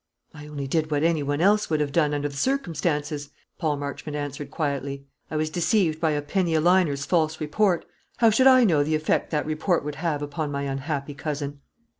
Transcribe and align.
"I 0.33 0.47
only 0.47 0.65
did 0.65 0.89
what 0.89 1.03
any 1.03 1.21
one 1.21 1.41
else 1.41 1.69
would 1.69 1.79
have 1.79 1.91
done 1.91 2.11
under 2.15 2.27
the 2.27 2.35
circumstances," 2.35 3.29
Paul 3.59 3.77
Marchmont 3.77 4.15
answered 4.15 4.49
quietly. 4.49 5.05
"I 5.29 5.35
was 5.35 5.51
deceived 5.51 5.99
by 6.01 6.09
a 6.13 6.23
penny 6.23 6.55
a 6.55 6.59
liner's 6.59 7.05
false 7.05 7.39
report. 7.39 7.85
How 8.17 8.31
should 8.31 8.47
I 8.47 8.63
know 8.63 8.83
the 8.83 8.95
effect 8.95 9.29
that 9.29 9.45
report 9.45 9.85
would 9.85 9.97
have 10.01 10.23
upon 10.23 10.51
my 10.51 10.63
unhappy 10.63 11.13
cousin?" 11.13 11.61